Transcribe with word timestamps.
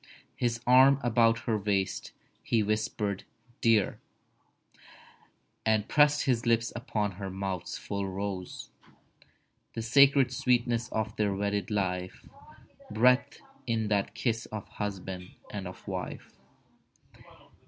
His 0.35 0.59
arm 0.65 0.99
about 1.03 1.41
her 1.41 1.59
waist, 1.59 2.11
he 2.41 2.63
whispered 2.63 3.23
"Dear," 3.61 3.99
And 5.63 5.87
pressed 5.87 6.23
his 6.23 6.43
lips 6.43 6.73
upon 6.75 7.11
her 7.17 7.29
mouth's 7.29 7.77
full 7.77 8.07
rose— 8.09 8.71
The 9.73 9.83
sacred 9.83 10.31
sweetness 10.33 10.89
of 10.91 11.15
their 11.17 11.35
wedded 11.35 11.69
life 11.69 12.25
Breathed 12.89 13.43
in 13.67 13.89
that 13.89 14.15
kiss 14.15 14.47
of 14.47 14.67
husband 14.69 15.35
and 15.51 15.67
of 15.67 15.87
wife. 15.87 16.31